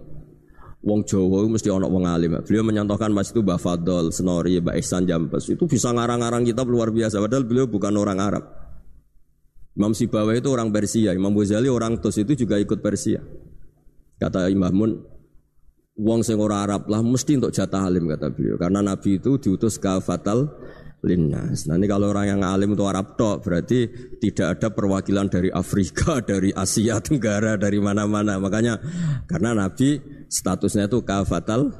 [0.80, 2.40] Wong Jawa mesti ono wong alim.
[2.40, 5.52] Beliau menyontohkan Mas itu Mbah Fadol, Senori, Mbah Ihsan Jambes.
[5.52, 7.20] Itu bisa ngarang-ngarang kitab luar biasa.
[7.20, 8.44] Padahal beliau bukan orang Arab.
[9.76, 11.12] Imam Sibawa itu orang Persia.
[11.12, 13.20] Imam Ghazali orang Tos itu juga ikut Persia.
[14.20, 14.92] Kata Imam Mun,
[16.00, 19.76] Wong sing ora Arab lah mesti untuk jatah alim kata beliau karena Nabi itu diutus
[19.76, 20.48] ke fatal
[21.04, 21.68] linnas.
[21.68, 23.88] Nanti kalau orang yang alim itu Arab tok berarti
[24.20, 28.38] tidak ada perwakilan dari Afrika, dari Asia Tenggara, dari mana-mana.
[28.38, 28.80] Makanya
[29.26, 31.72] karena Nabi statusnya itu kafatal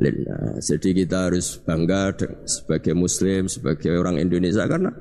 [0.00, 0.64] linnas.
[0.64, 2.16] Jadi kita harus bangga
[2.48, 4.92] sebagai Muslim, sebagai orang Indonesia karena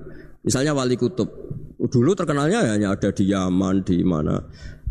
[0.44, 1.28] misalnya Wali Kutub
[1.76, 4.40] dulu terkenalnya hanya ada di Yaman, di mana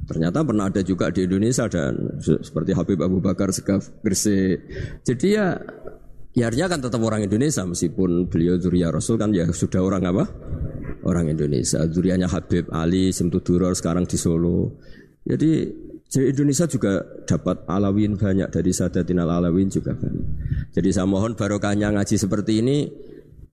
[0.04, 4.60] Ternyata pernah ada juga di Indonesia dan seperti Habib Abu Bakar Segaf Gresik.
[5.00, 5.56] Jadi ya
[6.34, 10.24] ya artinya kan tetap orang Indonesia meskipun beliau zuriya Rasul kan ya sudah orang apa?
[11.04, 11.84] Orang Indonesia.
[11.86, 14.80] Zurianya Habib Ali Simtuduror sekarang di Solo.
[15.24, 15.68] Jadi
[16.04, 20.26] jadi Indonesia juga dapat alawin banyak dari Sadatin al alawin juga banyak.
[20.74, 22.78] Jadi saya mohon barokahnya ngaji seperti ini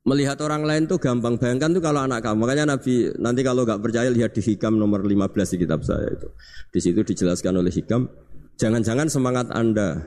[0.01, 2.41] Melihat orang lain tuh gampang bayangkan tuh kalau anak kamu.
[2.41, 6.25] Makanya Nabi nanti kalau nggak percaya lihat di Hikam nomor 15 di kitab saya itu.
[6.73, 8.09] Di situ dijelaskan oleh Hikam,
[8.57, 10.01] jangan-jangan semangat Anda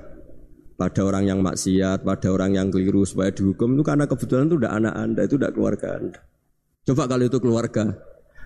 [0.75, 4.73] pada orang yang maksiat, pada orang yang keliru supaya dihukum itu karena kebetulan itu udah
[4.75, 6.21] anak Anda, itu udah keluarga Anda.
[6.85, 7.85] Coba kalau itu keluarga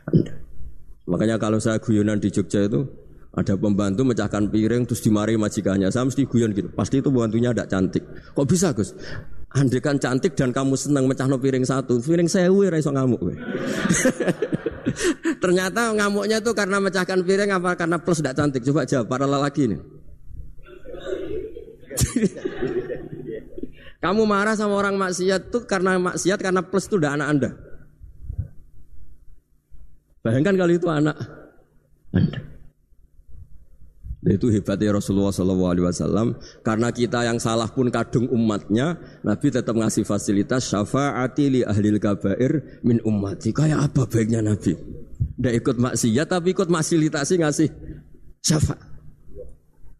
[0.06, 0.34] Anda.
[1.08, 2.84] Makanya kalau saya guyonan di Jogja itu
[3.32, 5.88] ada pembantu mecahkan piring terus dimarahi majikannya.
[5.88, 6.68] Saya mesti guyon gitu.
[6.72, 8.04] Pasti itu pembantunya tidak cantik.
[8.36, 8.92] Kok bisa Gus?
[9.48, 13.16] Andekan cantik dan kamu senang mecahno piring satu, piring sewu ora iso ngamuk
[15.42, 18.60] Ternyata ngamuknya itu karena mecahkan piring apa karena plus tidak cantik?
[18.68, 19.80] Coba jawab para lelaki ini.
[24.04, 27.50] kamu marah sama orang maksiat tuh karena maksiat karena plus itu udah anak Anda.
[30.22, 31.16] Bayangkan kalau itu anak
[32.14, 32.40] Anda.
[34.28, 40.68] Itu hebatnya Rasulullah SAW karena kita yang salah pun kadung umatnya, Nabi tetap ngasih fasilitas
[40.68, 43.54] syafaati li ahlil kabair min ummati.
[43.54, 44.74] Kayak apa baiknya Nabi?
[45.38, 47.68] Tidak ikut maksiat tapi ikut fasilitasi ngasih
[48.42, 48.97] syafaat.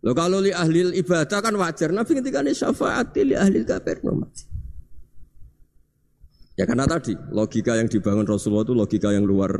[0.08, 1.92] Lo kalau li ahli ibadah kan wajar.
[1.92, 4.44] Nabi ketika ini syafaati li min ummati.
[6.56, 9.52] Ya karena tadi logika yang dibangun Rasulullah itu logika yang luar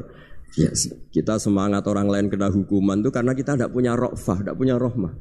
[0.57, 0.89] Yes.
[1.13, 5.13] Kita semangat orang lain kena hukuman itu karena kita tidak punya rofah, tidak punya rohmah.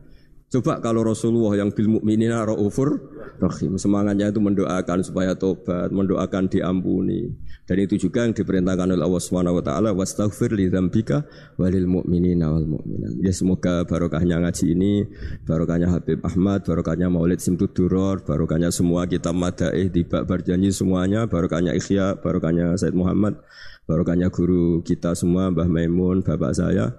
[0.47, 3.03] Coba kalau Rasulullah yang bil mukminina raufur
[3.35, 7.35] rahim, semangatnya itu mendoakan supaya tobat, mendoakan diampuni.
[7.67, 11.27] Dan itu juga yang diperintahkan oleh Allah Subhanahu wa taala, wastaghfir li dzambika
[11.59, 13.19] walil mu'minina wal mu'minat.
[13.19, 15.03] Ya semoga barokahnya ngaji ini,
[15.43, 21.75] barokahnya Habib Ahmad, barokahnya Maulid Simtud Duror, barokahnya semua kitab madaih di berjanji semuanya, barokahnya
[21.75, 23.35] Ikhya, barokahnya Said Muhammad,
[23.83, 26.95] barokahnya guru kita semua, Mbah Maimun, bapak saya,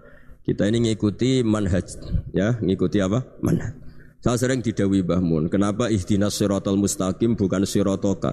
[0.48, 2.00] kita ini ngikuti manhaj,
[2.32, 3.20] ya, ngikuti apa?
[3.44, 3.76] Manhaj.
[4.24, 8.32] Saya sering didawi Mbah Mun, kenapa ihdinas siratal mustaqim bukan sirotoka?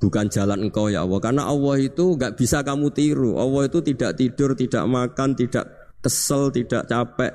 [0.00, 1.20] Bukan jalan engkau ya Allah.
[1.20, 3.36] Karena Allah itu nggak bisa kamu tiru.
[3.36, 5.68] Allah itu tidak tidur, tidak makan, tidak
[6.00, 7.32] kesel, tidak capek.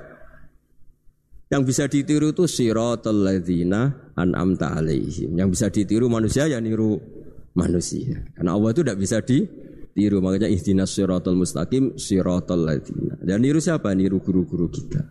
[1.54, 5.38] Yang bisa ditiru itu siratal ladzina an'amta alaihim.
[5.38, 6.98] Yang bisa ditiru manusia ya niru
[7.54, 8.26] manusia.
[8.34, 9.46] Karena Allah itu tidak bisa di
[9.96, 15.08] tiru makanya ihdinas siratal mustaqim siratal ladzina dan niru siapa niru guru-guru kita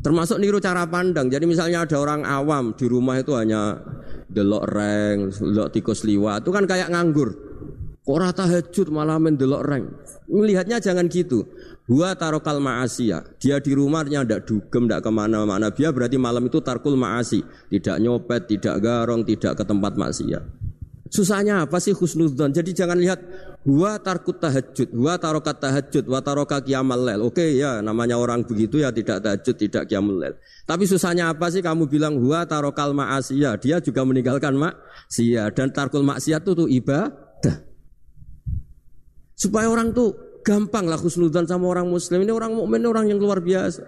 [0.00, 3.76] termasuk niru cara pandang jadi misalnya ada orang awam di rumah itu hanya
[4.32, 7.36] delok reng delok tikus liwat itu kan kayak nganggur
[8.00, 9.84] kok rata tahajud malah mendelok reng
[10.32, 11.44] melihatnya jangan gitu
[11.84, 13.36] Gua tarokal ma'asiyah.
[13.36, 15.68] Dia di rumahnya tidak dugem, tidak ke mana-mana.
[15.68, 17.44] Dia berarti malam itu tarkul ma'asi.
[17.68, 20.42] Tidak nyopet, tidak garong, tidak ke tempat maksiat.
[21.14, 22.50] Susahnya apa sih husnudzon?
[22.50, 23.22] Jadi jangan lihat
[23.62, 27.22] huwa tarkut tahajud, huwa tarokat tahajud, wa taroka kiamal lel.
[27.22, 30.34] Oke ya, namanya orang begitu ya tidak tahajud, tidak kiamal lel.
[30.66, 33.62] Tapi susahnya apa sih kamu bilang huwa tarokal ma'asiyah?
[33.62, 37.62] Dia juga meninggalkan maksiyah dan tarkul maksiat itu tuh ibadah.
[39.38, 42.26] Supaya orang tuh gampang lah husnudzon sama orang muslim.
[42.26, 43.86] Ini orang mukmin orang yang luar biasa.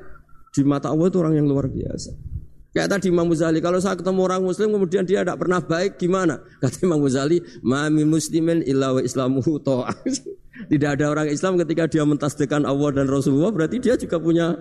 [0.55, 2.36] Di mata Allah itu orang yang luar biasa.
[2.77, 6.45] Kayak tadi Imam Muzali, kalau saya ketemu orang Muslim kemudian dia tidak pernah baik, gimana?
[6.61, 9.57] Kata Imam Muzali, mami muslimin illa wa islamuhu.
[10.73, 14.57] Tidak ada orang Islam ketika dia mentasdekan Allah dan Rasulullah, berarti dia juga punya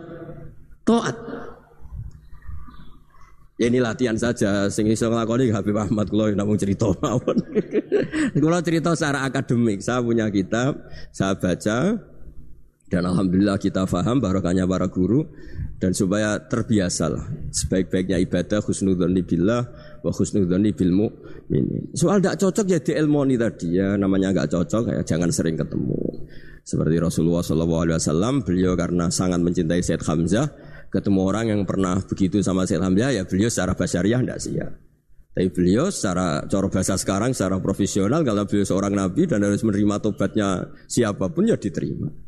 [0.88, 1.16] to'at.
[3.60, 7.40] Ya ini latihan saja, sing iso nglakoni Habib Ahmad kula namung cerita mawon.
[8.68, 10.84] cerita secara akademik, saya punya kitab,
[11.16, 12.00] saya baca
[12.96, 15.28] dan alhamdulillah kita faham barokahnya para guru
[15.84, 19.68] dan supaya terbiasalah sebaik-baiknya ibadah husnudzoni billah
[20.00, 21.92] wa husnudzoni bil mu'minin.
[21.92, 26.00] Soal tidak cocok ya dielmoni tadi ya namanya nggak cocok ya jangan sering ketemu.
[26.66, 30.50] Seperti Rasulullah SAW, beliau karena sangat mencintai Said Hamzah,
[30.90, 34.72] ketemu orang yang pernah begitu sama Said Hamzah, ya beliau secara basyariah tidak siap.
[35.36, 40.00] Tapi beliau secara coro bahasa sekarang, secara profesional, kalau beliau seorang nabi dan harus menerima
[40.02, 42.25] tobatnya siapa pun ya diterima.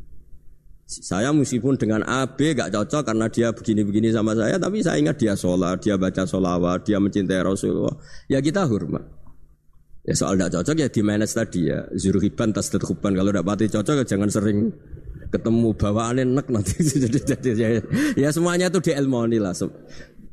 [0.87, 5.19] Saya meskipun dengan A, B gak cocok karena dia begini-begini sama saya, tapi saya ingat
[5.19, 7.91] dia sholat, dia baca sholawat, dia mencintai Rasulullah.
[8.31, 9.03] Ya kita hormat.
[10.07, 11.83] Ya soal tidak cocok ya di manage tadi ya.
[11.91, 13.11] Zuruhiban tas terkuban.
[13.19, 14.71] Kalau tidak pati cocok ya jangan sering
[15.27, 16.79] ketemu bawaan enak nanti.
[17.59, 17.83] ya,
[18.15, 18.95] ya semuanya itu di
[19.43, 19.51] lah.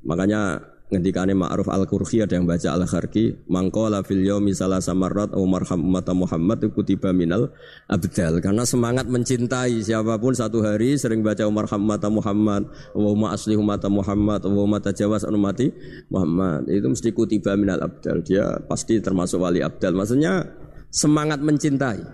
[0.07, 5.81] Makanya ngendikane Ma'ruf Al-Qurhi ada yang baca Al-Kharki mangkola fil yaumi salah samarat au marham
[6.13, 7.49] Muhammad kutiba minal
[7.89, 8.39] abdal.
[8.45, 13.81] Karena semangat mencintai siapa pun satu hari sering baca Umar umat Muhammad wa asli umat
[13.89, 15.73] Muhammad wa ma tajawaz an mati
[16.13, 16.69] Muhammad.
[16.69, 18.21] Itu mesti kutiba minal abdal.
[18.21, 19.97] Dia pasti termasuk wali abdal.
[19.97, 20.45] Maksudnya
[20.93, 22.05] semangat mencintai.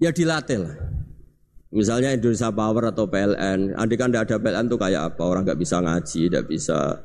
[0.00, 0.76] Ya dilatih lah.
[1.70, 5.22] Misalnya Indonesia Power atau PLN, andai kan tidak ada PLN tuh kayak apa?
[5.22, 6.98] Orang nggak bisa ngaji, tidak bisa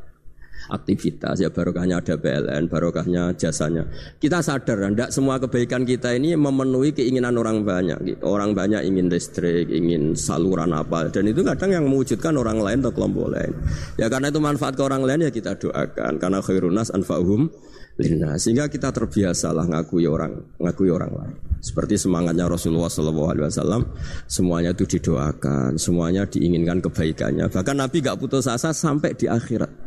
[0.69, 3.85] aktivitas ya barokahnya ada PLN barokahnya jasanya.
[4.17, 8.21] Kita sadar tidak semua kebaikan kita ini memenuhi keinginan orang banyak.
[8.25, 11.09] Orang banyak ingin listrik ingin saluran apa.
[11.13, 13.53] Dan itu kadang yang mewujudkan orang lain atau kelompok lain.
[13.99, 16.17] Ya karena itu manfaat ke orang lain ya kita doakan.
[16.17, 17.49] Karena khairunas anfa'hum
[17.95, 21.35] lina sehingga kita terbiasa lah ngakui orang ngakui orang lain.
[21.63, 23.89] Seperti semangatnya Rasulullah SAW
[24.29, 27.49] semuanya itu didoakan semuanya diinginkan kebaikannya.
[27.49, 29.84] Bahkan Nabi gak putus asa sampai di akhirat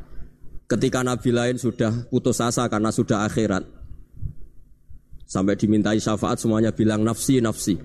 [0.69, 3.65] Ketika nabi lain sudah putus asa karena sudah akhirat.
[5.25, 7.81] Sampai dimintai syafaat semuanya bilang nafsi nafsi.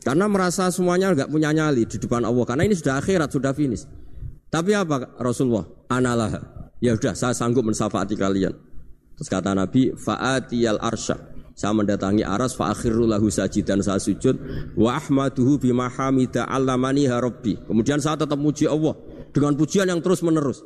[0.00, 2.44] Karena merasa semuanya nggak punya nyali di depan Allah.
[2.48, 3.84] Karena ini sudah akhirat, sudah finish.
[4.48, 5.68] Tapi apa Rasulullah?
[5.92, 6.32] Analah.
[6.80, 8.56] Ya sudah, saya sanggup mensafaati kalian.
[9.20, 11.18] Terus kata Nabi, fa'atiyal arsya.
[11.58, 14.38] Saya mendatangi aras fa'akhiru lahu sajidan saya sujud
[14.78, 17.58] wa ahmaduhu bima allamani rabbi.
[17.66, 18.94] Kemudian saya tetap muji Allah
[19.34, 20.62] dengan pujian yang terus menerus.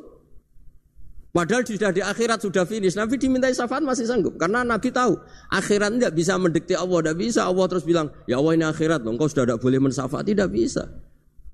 [1.33, 2.93] Padahal sudah di akhirat sudah finish.
[2.93, 4.37] Nabi dimintai syafaat masih sanggup.
[4.37, 5.17] Karena Nabi tahu
[5.49, 7.01] akhirat tidak bisa mendikte Allah.
[7.01, 9.17] Tidak bisa Allah terus bilang, ya Allah ini akhirat loh.
[9.17, 10.29] Engkau sudah tidak boleh mensyafaat.
[10.29, 10.93] Tidak bisa.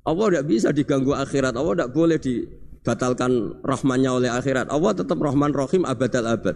[0.04, 1.56] Allah tidak bisa diganggu akhirat.
[1.56, 3.32] Allah tidak boleh dibatalkan
[3.64, 4.68] rahmannya oleh akhirat.
[4.68, 6.56] Allah tetap rahman rahim abad al abad.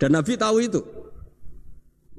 [0.00, 0.80] Dan Nabi tahu itu.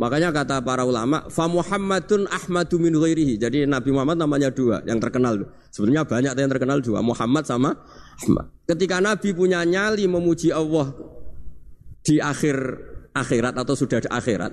[0.03, 3.39] Makanya kata para ulama, fa Muhammadun Ahmadu min ghairihi.
[3.39, 5.47] Jadi Nabi Muhammad namanya dua yang terkenal.
[5.71, 7.71] Sebenarnya banyak yang terkenal dua, Muhammad sama
[8.19, 8.51] Ahmad.
[8.67, 10.91] Ketika Nabi punya nyali memuji Allah
[12.03, 12.83] di akhir
[13.15, 14.51] akhirat atau sudah di akhirat,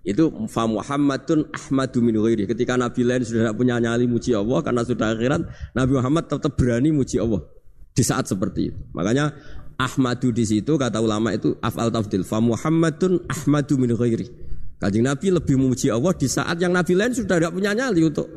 [0.00, 2.48] itu fa Muhammadun Ahmadu min ghairihi.
[2.48, 5.44] Ketika Nabi lain sudah tidak punya nyali muji Allah karena sudah akhirat,
[5.76, 7.44] Nabi Muhammad tetap berani muji Allah
[7.92, 8.80] di saat seperti itu.
[8.96, 9.28] Makanya
[9.76, 14.45] Ahmadu di situ kata ulama itu afal tafdil fa Muhammadun Ahmadu min ghairihi.
[14.76, 18.28] Kanjeng Nabi lebih memuji Allah di saat yang Nabi lain sudah tidak punya nyali untuk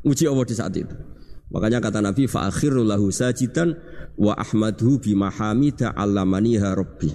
[0.00, 0.96] memuji Allah di saat itu.
[1.52, 3.76] Makanya kata Nabi fa lahu sajidan
[4.16, 7.12] wa ahmadhu bi mahamida allamaniha rabbi.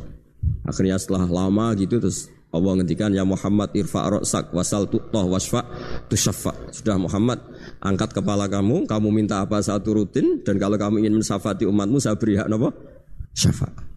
[0.70, 5.61] Akhirnya setelah lama gitu terus Allah ngendikan ya Muhammad irfa ra'sak wasal tu'tah wasfa
[6.09, 6.53] tusaffa.
[6.74, 7.41] Sudah Muhammad
[7.82, 12.17] angkat kepala kamu, kamu minta apa saat turutin dan kalau kamu ingin mensafati umatmu saya
[12.17, 12.70] beri hak napa?
[13.34, 13.88] Syafaat.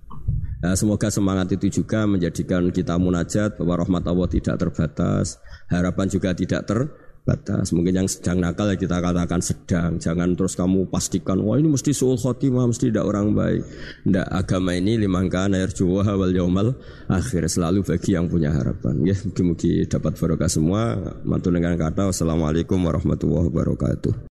[0.63, 6.31] Nah, semoga semangat itu juga menjadikan kita munajat bahwa rahmat Allah tidak terbatas, harapan juga
[6.39, 7.75] tidak terbatas.
[7.75, 11.91] Mungkin yang sedang nakal ya kita katakan sedang, jangan terus kamu pastikan wah ini mesti
[11.91, 13.67] suul khotimah, mesti tidak orang baik.
[14.07, 16.79] Tidak agama ini limangka yarjuwa wal yaumal
[17.11, 19.03] akhir selalu bagi yang punya harapan.
[19.03, 20.95] Ya, mungkin-mungkin dapat barokah semua.
[21.27, 24.15] Mantu dengan kata wassalamualaikum warahmatullahi wabarakatuh.